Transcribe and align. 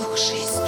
Дух 0.00 0.16
жизни. 0.16 0.59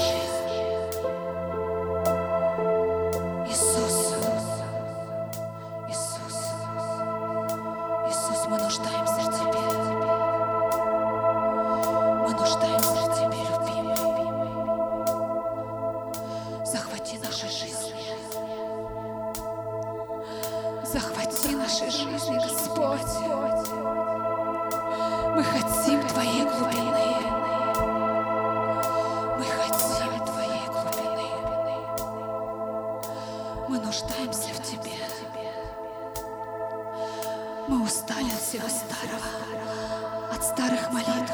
Всего 38.53 38.69
старого, 38.69 40.31
от 40.31 40.45
старых 40.45 40.93
молитв, 40.93 41.33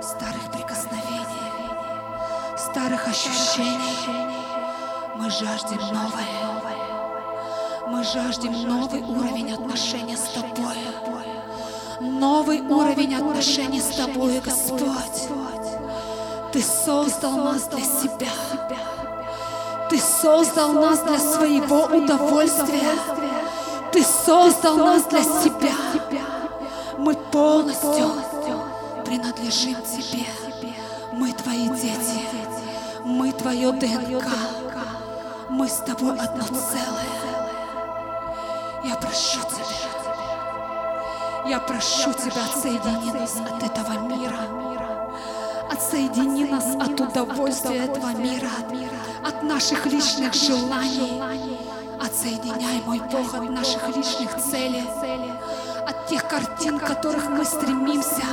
старых 0.00 0.52
прикосновений, 0.52 1.26
старых 2.56 3.08
ощущений. 3.08 3.98
Мы 5.16 5.28
жаждем 5.30 5.78
новое. 5.78 6.62
Мы 7.88 8.04
жаждем 8.04 8.52
новый 8.52 9.02
уровень 9.02 9.52
отношения 9.52 10.16
с 10.16 10.28
Тобой. 10.28 10.76
Новый 12.00 12.60
уровень 12.60 13.16
отношений 13.16 13.80
с 13.80 13.96
Тобой, 13.96 14.40
Господь. 14.44 15.28
Ты 16.52 16.62
создал 16.62 17.32
нас 17.32 17.66
для 17.66 17.80
себя. 17.80 18.30
Ты 19.90 19.98
создал 19.98 20.72
нас 20.72 21.00
для 21.00 21.18
своего 21.18 21.86
удовольствия. 21.86 22.92
Ты 23.92 24.02
создал 24.04 24.76
нас 24.78 25.02
для 25.04 25.22
себя. 25.22 26.11
Полностью 27.32 28.12
принадлежим 29.06 29.76
Тебе. 29.82 30.26
Мы 31.12 31.32
Твои 31.32 31.68
дети. 31.70 32.26
Мы 33.04 33.32
Твое 33.32 33.72
ДНК. 33.72 34.26
Мы 35.48 35.66
с 35.66 35.78
Тобой 35.78 36.18
одно 36.18 36.44
целое. 36.44 37.48
Я 38.84 38.96
прошу 38.96 39.40
Тебя. 39.40 39.92
Я 41.48 41.58
прошу 41.58 42.12
Тебя, 42.12 42.44
отсоедини 42.44 43.12
нас 43.12 43.36
от 43.36 43.62
этого 43.62 43.98
мира. 44.08 44.38
Отсоедини 45.70 46.44
нас 46.44 46.74
от 46.76 47.00
удовольствия 47.00 47.84
этого 47.86 48.10
мира, 48.10 48.50
от 49.26 49.42
наших 49.42 49.86
личных 49.86 50.34
желаний. 50.34 51.22
Отсоединяй, 51.98 52.82
мой 52.84 53.00
Бог, 53.10 53.34
от 53.34 53.48
наших 53.48 53.88
личных 53.96 54.36
целей, 54.36 54.84
тех 56.12 56.28
картин, 56.28 56.78
которых 56.78 57.30
мы 57.30 57.42
стремимся, 57.42 58.26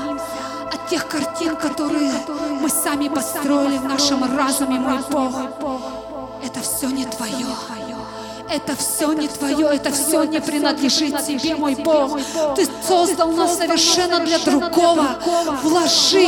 от 0.73 0.89
тех 0.89 1.07
картин, 1.07 1.55
которые 1.55 2.11
мы 2.59 2.67
сами 2.67 3.07
построили 3.07 3.77
в 3.77 3.85
нашем 3.85 4.21
разуме, 4.37 4.77
мой 4.79 4.99
Бог. 5.09 5.33
Это 6.43 6.59
все 6.59 6.89
не 6.89 7.05
Твое. 7.05 7.47
Это 8.49 8.75
все 8.75 9.13
не 9.13 9.29
Твое, 9.29 9.67
это 9.67 9.91
все 9.93 10.25
не 10.25 10.41
принадлежит 10.41 11.25
Тебе, 11.25 11.55
мой 11.55 11.75
Бог. 11.75 12.19
Ты 12.57 12.67
создал 12.85 13.31
нас 13.31 13.55
совершенно 13.55 14.19
для 14.25 14.39
другого. 14.39 15.07
Вложи, 15.63 16.27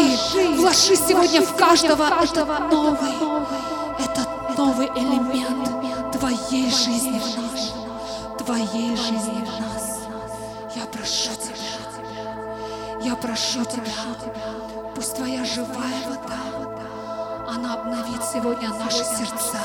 вложи 0.56 0.96
сегодня 0.96 1.42
в 1.42 1.54
каждого 1.58 2.24
этот 2.24 2.48
новый, 2.72 3.12
этот 4.00 4.58
новый 4.58 4.88
элемент 4.96 5.70
Твоей 6.18 6.72
жизни 6.72 7.20
в 7.20 7.38
нас, 7.42 7.74
Твоей 8.38 8.96
жизни 8.96 9.46
в 9.46 9.60
нас. 9.60 10.01
Я 10.74 10.86
прошу 10.86 11.32
Тебя, 11.36 11.56
я 13.02 13.16
прошу 13.16 13.66
Тебя, 13.66 13.92
пусть 14.96 15.16
Твоя 15.16 15.44
живая 15.44 16.02
вода, 16.08 16.80
она 17.50 17.74
обновит 17.74 18.24
сегодня 18.24 18.70
наши 18.70 19.04
сердца, 19.04 19.60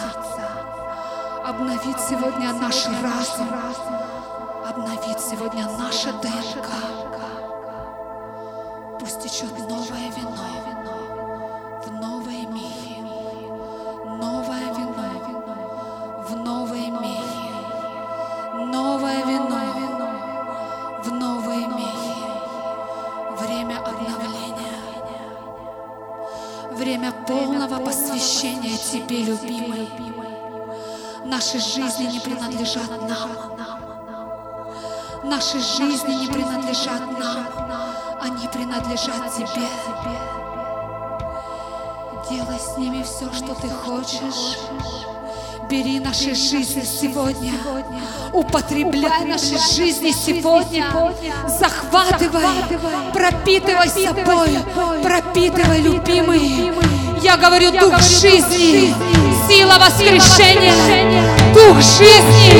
обновит 1.44 2.00
сегодня 2.00 2.52
наш 2.54 2.86
разум, 2.86 3.48
обновит 4.68 5.20
сегодня 5.20 5.68
наше 5.78 6.12
ДНК. 6.12 6.68
Пусть 8.98 9.20
течет 9.20 9.56
новое 9.58 10.10
вино 10.16 10.85
полного 27.86 28.08
посвящения 28.08 28.76
Тебе, 28.76 29.22
любимый. 29.22 29.88
Наши 31.24 31.58
жизни 31.58 32.12
не 32.12 32.20
принадлежат 32.20 32.90
нам. 33.08 33.30
Наши 35.24 35.58
жизни 35.58 36.14
не 36.14 36.26
принадлежат 36.26 37.00
нам. 37.18 37.46
Они 38.20 38.48
принадлежат 38.48 39.34
Тебе. 39.34 39.68
Делай 42.30 42.58
с 42.58 42.76
ними 42.76 43.02
все, 43.02 43.32
что 43.32 43.54
Ты 43.54 43.68
хочешь. 43.68 44.58
Бери 45.68 45.98
наши 45.98 46.34
жизни 46.34 46.82
сегодня. 46.82 47.52
Употребляй 48.32 49.24
наши 49.24 49.58
жизни 49.74 50.12
сегодня. 50.12 50.86
Захватывай, 51.48 52.46
пропитывай 53.12 53.88
собой, 53.88 54.58
пропитывай, 55.02 55.80
любимый. 55.80 56.95
Я 57.22 57.36
говорю, 57.38 57.70
дух 57.72 57.98
жизни, 58.02 58.94
сила 59.48 59.78
воскрешения, 59.78 60.72
дух 61.54 61.76
жизни, 61.76 62.52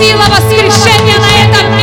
сила 0.00 0.24
воскрешения 0.28 1.16
на 1.18 1.48
этом 1.48 1.79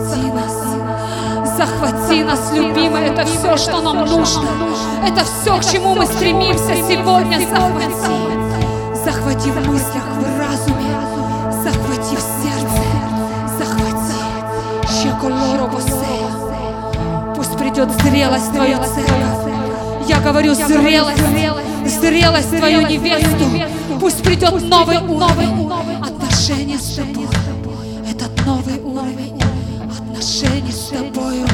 захвати 0.00 0.32
нас. 0.34 0.52
Захвати 1.56 2.24
нас, 2.24 2.52
любимый, 2.54 3.06
это 3.06 3.24
все, 3.24 3.56
что 3.56 3.80
нам 3.80 4.04
нужно. 4.04 4.48
Это 5.06 5.24
все, 5.24 5.58
к 5.58 5.64
чему 5.72 5.94
мы 5.94 6.06
стремимся 6.06 6.74
сегодня. 6.88 7.40
Захвати. 7.40 8.12
Захвати 9.04 9.50
в 9.50 9.68
мыслях, 9.68 10.04
в 10.18 10.40
разуме. 10.40 11.00
Захвати 11.50 12.16
в 12.16 12.20
сердце. 12.20 12.82
Захвати. 13.58 14.14
Щеколору 15.00 15.70
Пусть 17.36 17.56
придет 17.58 17.88
зрелость 18.02 18.52
твоя 18.52 18.78
церковь. 18.78 19.52
Я 20.08 20.20
говорю 20.20 20.54
зрелость, 20.54 22.00
зрелость 22.00 22.56
твою 22.56 22.86
невесту. 22.86 23.44
Пусть 24.00 24.22
придет 24.22 24.62
новый 24.62 24.98
уровень 24.98 26.02
отношения 26.02 26.78
с 26.78 26.96
тобой. 26.96 27.28
Этот 28.10 28.46
новый 28.46 28.80
уровень 28.82 29.45
отношений 30.26 30.72
с 30.72 30.88
тобою, 30.88 31.46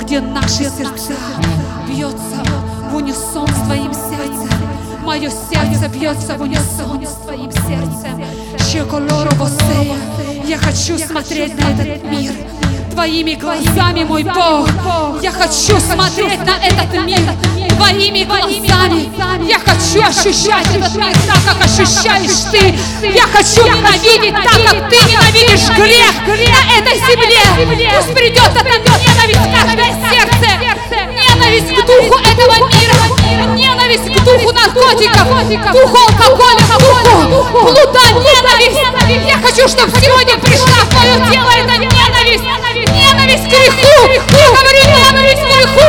где 0.00 0.20
наши 0.20 0.64
сердца 0.64 1.12
бьется 1.86 2.42
в 2.90 2.96
унисон 2.96 3.46
с 3.46 3.66
твоим 3.66 3.92
сердцем. 3.92 4.58
Мое 5.04 5.28
сердце 5.28 5.88
бьется 5.88 6.34
в 6.34 6.40
унисон 6.40 7.06
с 7.06 7.14
твоим 7.24 7.52
сердцем. 7.52 8.24
Щеколоро 8.72 9.30
босея. 9.34 9.96
Я 10.46 10.56
хочу 10.56 10.98
смотреть 10.98 11.60
на 11.60 11.66
этот 11.68 12.04
мир 12.04 12.32
Твоими 12.96 13.34
глазами, 13.34 14.04
мой 14.04 14.22
Бог. 14.22 14.70
Я 15.22 15.30
хочу 15.30 15.78
смотреть 15.78 16.42
на 16.46 16.56
этот 16.56 17.04
мир 17.04 17.20
Твоими 17.76 18.24
глазами. 18.24 19.10
Я 19.46 19.58
хочу 19.58 20.02
ощущать 20.02 20.66
этот 20.74 20.94
мир 20.96 21.14
так, 21.26 21.38
как 21.44 21.66
ощущаешь 21.66 22.50
Ты. 22.50 22.74
Я 23.06 23.24
хочу 23.24 23.66
ненавидеть 23.66 24.32
так, 24.32 24.64
как 24.64 24.88
Ты 24.88 24.96
ненавидишь 25.04 25.68
грех 25.76 26.14
этой 26.78 26.98
земле. 26.98 27.40
Пусть 27.96 28.14
придет 28.14 28.50
эта 28.54 28.90
ненависть 29.00 29.40
в 29.40 29.50
каждое 29.52 29.92
сердце. 30.10 30.48
Ненависть 31.10 31.70
к 31.74 31.86
духу 31.86 32.18
этого 32.18 32.68
мира. 32.68 32.98
Ненависть 33.54 34.04
к 34.04 34.24
духу 34.24 34.52
наркотиков, 34.52 35.26
духу 35.72 35.96
алкоголя, 35.96 36.62
духу 37.28 37.52
блуда, 37.52 38.00
ненависть. 38.12 38.80
Я 39.26 39.36
хочу, 39.38 39.68
чтобы 39.68 39.90
сегодня 40.00 40.38
пришла 40.38 40.78
в 40.84 40.88
твое 40.88 41.14
тело 41.32 41.50
эта 41.50 41.76
ненависть. 41.78 42.44
Ненависть 42.92 43.44
к 43.44 43.48
греху. 43.48 43.96
Я 44.32 44.48
говорю 44.50 44.82
ненависть 44.84 45.42
к 45.42 45.46
греху. 45.46 45.88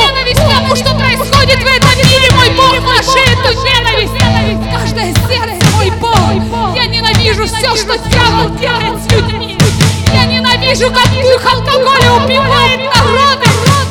Ненависть 0.00 0.40
к 0.40 0.48
тому, 0.48 0.76
что 0.76 0.94
происходит 0.94 1.58
в 1.58 1.66
этом 1.66 1.96
мире, 1.98 2.30
мой 2.32 2.50
Бог, 2.50 2.80
наши 2.82 3.18
эту 3.18 3.52
ненависть. 3.64 4.12
Каждое 4.72 5.14
сердце, 5.28 5.66
мой 5.76 5.90
Бог. 5.92 6.76
Я 6.76 6.86
ненавижу 6.86 7.46
все, 7.46 7.74
что 7.76 7.96
дьявол 7.96 8.50
делает 8.56 9.02
с 9.02 9.12
людьми. 9.12 9.55
Ненавижу, 10.66 10.90
как 10.92 11.08
дух 11.22 11.52
алкоголя 11.54 12.12
убивает 12.24 12.80
народы. 12.92 13.46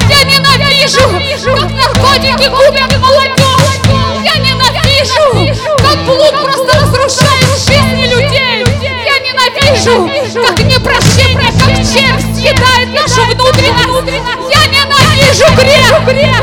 Я 0.09 0.23
ненавижу, 0.25 1.55
как 1.55 1.71
наркотики 1.71 2.49
губят 2.49 2.99
молодежь. 2.99 3.79
Я 4.25 4.35
ненавижу, 4.35 5.55
как 5.77 5.97
блуд 6.03 6.31
просто 6.43 6.77
разрушает 6.77 7.47
жизни 7.65 8.13
людей. 8.13 8.65
Я 9.05 9.19
ненавижу, 9.19 10.09
как 10.45 10.59
непрощение, 10.59 11.53
как 11.57 11.77
червь 11.77 12.35
съедает 12.35 12.93
нашу 12.93 13.23
внутренность. 13.23 14.53
Я 14.53 14.67
ненавижу 14.67 15.45
грех. 15.55 15.93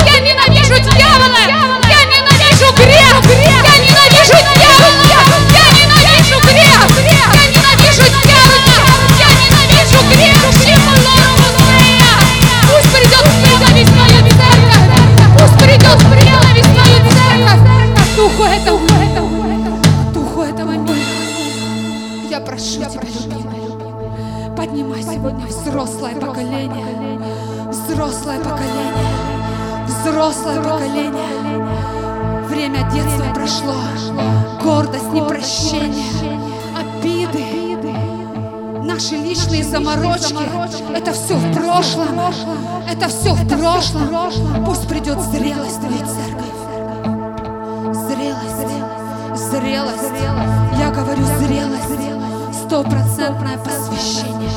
Я 0.07 0.19
ненавижу 0.19 0.81
дьявола. 0.97 1.82
Непрощение, 35.33 36.39
обиды, 36.77 37.45
наши 38.85 39.17
личные 39.17 39.65
заморочки. 39.65 40.37
Это 40.95 41.13
все 41.13 41.35
в 41.37 41.55
прошлом, 41.55 42.21
это 42.91 43.09
все 43.09 43.33
в 43.35 43.49
прошлом. 43.49 44.65
Пусть 44.65 44.87
придет 44.89 45.19
зрелость 45.21 45.79
в 45.79 45.81
твою 45.81 45.99
церковь. 45.99 46.53
Зрелость, 48.09 49.51
зрелость, 49.51 50.13
я 50.79 50.91
говорю 50.91 51.25
зрелость, 51.39 52.65
стопроцентное 52.65 53.59
посвящение, 53.59 54.51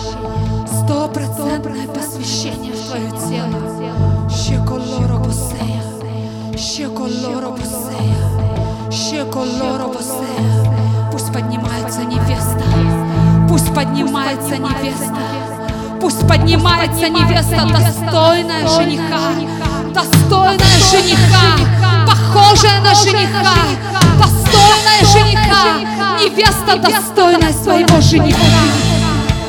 стопроцентное 0.84 1.88
посвящение 1.88 2.74
в 2.74 2.88
твое 2.88 3.10
тело. 3.12 4.30
Щеколоро 4.30 5.18
босея, 5.20 5.84
щеколоро 6.58 7.52
босея. 7.52 8.35
Пусть 11.12 11.34
поднимается 11.34 12.06
невеста, 12.06 12.64
пусть 13.50 13.76
поднимается 13.76 14.56
невеста, 14.58 15.18
пусть 16.00 16.26
поднимается 16.26 17.10
невеста, 17.10 17.68
достойная 17.68 18.66
жениха, 18.70 19.20
достойная 19.94 20.80
жениха, 20.90 21.58
похожая 22.08 22.80
на 22.80 22.96
жениха, 22.96 23.56
достойная 24.18 25.04
жениха, 25.12 25.80
невеста 26.24 26.78
достойная 26.78 27.52
своего 27.52 28.00
жениха. 28.00 28.40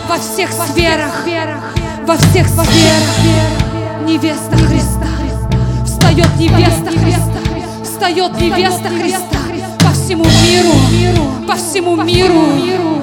Во 0.08 0.18
всех 0.18 0.50
сферах, 0.50 1.12
во 2.04 2.16
всех 2.16 2.48
сферах. 2.48 3.14
Невеста 4.04 4.56
Христа. 4.56 5.06
Встает 5.84 6.36
невеста 6.36 6.90
Христа, 6.90 7.40
встает 7.84 8.40
невеста 8.40 8.88
Христа 8.88 9.35
всему 10.16 10.24
миру, 10.42 11.46
по 11.46 11.54
всему 11.56 11.96
миру, 11.96 13.02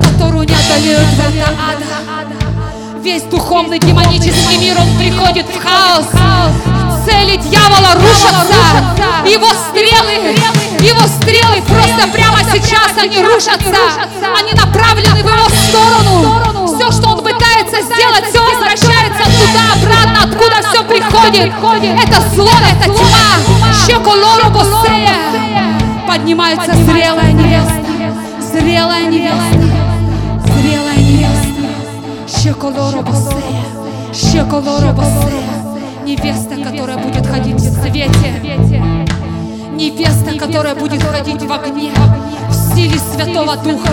которую 0.00 0.46
не 0.46 0.54
одолеют 0.54 1.06
врата 1.16 1.52
ада. 1.70 3.00
Весь 3.02 3.22
духовный 3.22 3.78
демонический 3.78 4.58
мир, 4.58 4.76
он 4.78 4.88
приходит 4.98 5.46
в 5.46 5.62
хаос. 5.62 6.06
Цели 7.06 7.36
дьявола 7.36 7.94
рушатся. 7.94 8.60
Его 9.26 9.48
стрелы, 9.48 10.36
его 10.80 11.06
стрелы 11.06 11.62
просто 11.62 12.08
прямо 12.12 12.38
сейчас 12.52 12.92
они 12.98 13.22
рушатся. 13.24 13.74
Они 14.38 14.52
направлены 14.52 15.22
в 15.22 15.28
его 15.28 15.48
сторону. 15.48 16.66
Все, 16.66 16.90
что 16.90 17.08
он 17.08 17.18
пытается 17.22 17.80
сделать, 17.80 18.26
все 18.28 18.42
возвращается 18.42 19.24
туда, 19.24 19.72
обратно, 19.74 20.24
откуда 20.24 20.68
все 20.68 20.84
приходит. 20.84 21.52
Это 22.04 22.20
зло, 22.34 22.50
это 22.70 22.84
тьма. 22.84 23.86
Щеколору 23.86 24.50
босея. 24.50 25.49
Поднимается 26.30 26.72
зрелая 26.74 27.32
невеста. 27.32 27.74
Зрелая 28.52 29.10
невеста. 29.10 29.64
Зрелая 30.46 30.96
невеста. 30.96 32.38
Щеколоро 32.40 33.02
босея, 33.02 33.64
щеколоро 34.14 34.92
босея. 34.92 35.50
Невеста, 36.04 36.54
которая 36.62 36.98
будет 36.98 37.26
ходить 37.26 37.56
в 37.56 37.82
свете. 37.82 38.08
Невеста, 39.74 40.38
которая 40.38 40.76
будет 40.76 41.02
ходить 41.02 41.42
в 41.42 41.52
огне, 41.52 41.90
в 42.48 42.76
силе 42.76 43.00
Святого 43.12 43.56
Духа, 43.56 43.90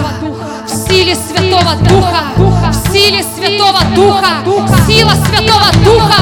в 0.67 0.69
силе 0.69 1.15
Святого 1.15 1.75
Духа, 1.89 2.71
в 2.71 2.91
силе 2.93 3.23
Святого 3.35 3.79
Духа, 3.95 4.43
сила 4.85 5.13
Святого 5.25 5.71
Духа, 5.83 6.21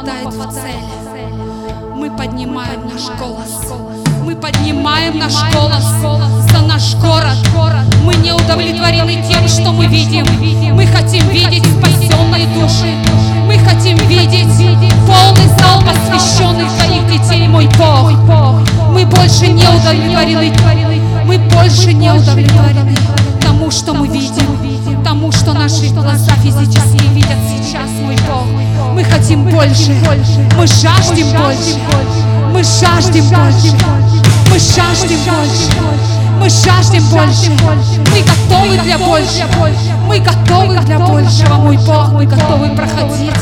попадает 0.00 0.28
в 0.28 0.52
цель. 0.52 0.84
Мы 1.94 2.10
поднимаем 2.10 2.88
наш 2.88 3.08
голос. 3.18 3.72
Мы 4.24 4.34
поднимаем 4.34 5.18
наш 5.18 5.34
голос 5.52 5.84
за 6.50 6.60
наш 6.62 6.94
город. 6.96 7.36
Мы 8.04 8.14
не 8.14 8.32
удовлетворены 8.32 9.22
тем, 9.28 9.46
что 9.46 9.72
мы 9.72 9.86
видим. 9.86 10.24
Мы 10.74 10.86
хотим 10.86 11.28
видеть 11.28 11.64
спасенные 11.64 12.46
души. 12.54 12.94
Мы 13.46 13.58
хотим 13.58 13.96
видеть 14.08 14.48
полный 15.06 15.48
зал 15.58 15.82
посвященных 15.82 16.72
Твоих 16.78 17.06
детей, 17.06 17.46
мой 17.48 17.68
Бог. 17.76 18.12
Мы 18.92 19.04
больше 19.04 19.48
не 19.48 19.64
удовлетворены. 19.64 20.52
Мы 21.26 21.38
больше 21.38 21.92
не 21.92 22.10
удовлетворены 22.10 22.96
тому, 23.42 23.70
что 23.70 23.92
мы 23.92 24.08
видим, 24.08 25.02
тому, 25.04 25.30
что 25.30 25.52
наши 25.52 25.92
глаза 25.92 26.32
физически 26.36 27.06
видят 27.12 27.38
сейчас, 27.48 27.90
мой 28.02 28.16
Бог. 28.26 28.69
Мы 29.00 29.06
хотим 29.06 29.44
больше. 29.44 29.96
Мы 30.58 30.66
жаждем 30.66 31.26
больше. 31.32 31.78
Мы 32.52 32.62
жаждем 32.62 33.24
больше. 33.30 33.74
Мы 34.50 34.58
жаждем 34.58 35.18
больше. 35.24 35.72
Мы 36.38 36.50
жаждем 36.50 37.02
больше. 37.08 37.50
Мы 38.12 38.20
готовы 38.20 38.76
для 38.82 38.98
большего. 38.98 39.70
Мы 40.06 40.18
готовы 40.18 40.78
для 40.80 40.98
большего, 40.98 41.54
мой 41.54 41.78
Бог. 41.78 42.12
Мы 42.12 42.26
готовы 42.26 42.76
проходить. 42.76 43.32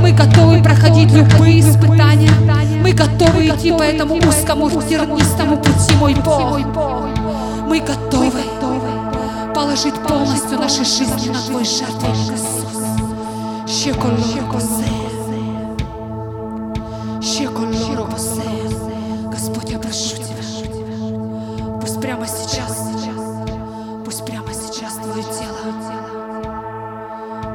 Мы 0.00 0.12
готовы 0.12 0.62
проходить 0.62 1.12
любые 1.12 1.60
испытания. 1.60 2.32
Мы 2.82 2.92
готовы 2.92 3.48
идти 3.48 3.72
по 3.72 3.82
этому 3.82 4.16
узкому 4.16 4.70
тернистому 4.70 5.58
пути, 5.58 5.94
мой 5.96 6.14
Бог. 6.14 6.60
Мы 7.68 7.80
готовы 7.80 8.40
положить 9.54 9.96
полностью 10.08 10.58
наши 10.58 10.82
жизни 10.82 11.28
на 11.28 11.38
Твой 11.40 11.64
жертвенник, 11.66 12.32
Иисус. 12.32 12.63
Щеколорокосе. 13.74 14.84
Щеколорокосе. 17.22 18.42
Господь, 19.32 19.70
я 19.70 19.78
прошу 19.80 20.16
Тебя, 20.16 20.44
пусть 21.80 22.00
прямо 22.00 22.26
сейчас, 22.28 22.88
пусть 24.04 24.24
прямо 24.24 24.54
сейчас 24.54 24.94
Твое 24.94 25.24
тело 25.24 25.74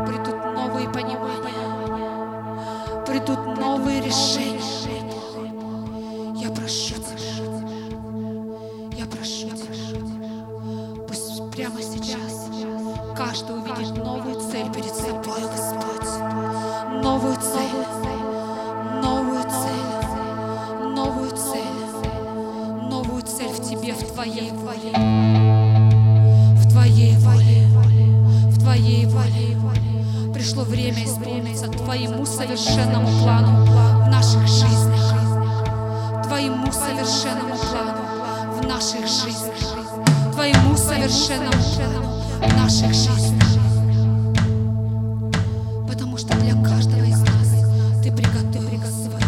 придут 0.07 0.35
новые 0.55 0.89
понимания, 0.89 1.53
придут 3.05 3.57
новые 3.57 4.01
решения. 4.01 4.48
Твоей 29.19 29.53
воле. 29.55 30.31
Пришло 30.33 30.63
время 30.63 31.03
исполниться 31.03 31.67
Твоему 31.67 32.25
совершенному 32.25 33.07
плану 33.21 33.65
в 33.65 34.07
наших 34.07 34.47
жизнях. 34.47 35.13
Твоему 36.23 36.71
совершенному 36.71 37.55
плану 37.57 38.61
в 38.61 38.65
наших 38.65 39.01
жизнях. 39.01 40.31
Твоему 40.31 40.77
совершенному 40.77 41.51
плану 41.51 42.21
в 42.39 42.57
наших 42.63 42.93
жизнях. 42.93 43.43
Потому 45.89 46.17
что 46.17 46.33
для 46.37 46.53
каждого 46.63 47.03
из 47.03 47.19
нас 47.19 48.01
Ты 48.01 48.11
приготовил 48.13 48.81
свой 48.83 49.21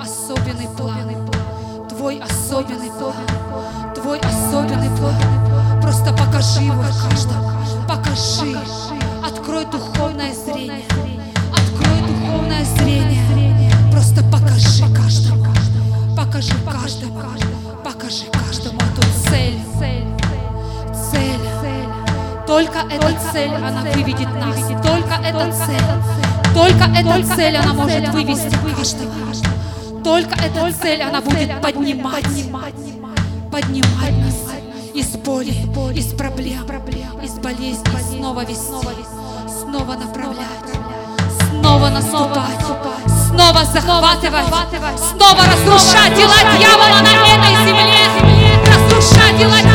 особенный 0.00 0.68
план. 0.76 1.28
Твой 1.88 2.20
особенный 2.20 2.92
план. 3.00 3.94
Твой 3.96 4.20
особенный 4.20 4.96
план. 4.96 5.82
Просто 5.82 6.12
покажи 6.12 6.60
его 6.60 6.84
каждому. 7.02 7.50
Покажи. 7.88 8.56
Открой 9.44 9.66
духовное 9.66 10.32
зрение. 10.32 10.84
Открой 11.52 12.00
духовное 12.08 12.64
зрение. 12.64 13.70
Просто 13.92 14.24
покажи 14.32 14.84
каждому. 14.94 15.44
Покажи 16.16 16.54
каждому. 16.64 17.20
Покажи 17.84 18.24
каждому 18.32 18.80
эту 18.80 19.02
цель. 19.28 19.60
Цель. 19.78 20.06
Только 22.46 22.78
эта 22.90 23.12
цель, 23.32 23.50
она 23.50 23.82
выведет 23.82 24.32
нас. 24.32 24.56
Только 24.82 25.14
эта 25.22 25.52
цель. 25.52 26.54
Только 26.54 26.84
эта 26.96 27.36
цель, 27.36 27.56
она 27.56 27.74
может 27.74 28.08
вывести 28.14 28.56
каждого. 28.74 29.12
Только 30.02 30.36
эта 30.36 30.72
цель, 30.72 31.02
она 31.02 31.20
будет 31.20 31.60
поднимать, 31.60 32.24
поднимать 33.52 34.16
нас 34.24 34.54
из 34.94 35.16
боли, 35.16 35.52
из 35.94 36.14
проблем, 36.14 36.64
из 37.22 37.32
болезней, 37.34 38.16
снова 38.16 38.44
вести, 38.44 38.72
снова 39.74 39.94
направлять, 39.96 40.70
снова 41.50 41.88
наступать, 41.88 42.60
снова 43.26 43.64
захватывать, 43.64 44.46
снова 45.00 45.42
разрушать 45.46 46.14
дела 46.14 46.56
дьявола 46.56 47.00
на 47.00 47.10
этой 47.34 47.56
земле, 47.66 48.06
разрушать 48.68 49.36
дела 49.36 49.73